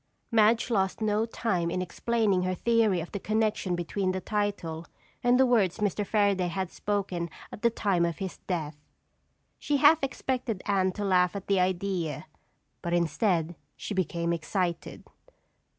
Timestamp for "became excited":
13.93-15.03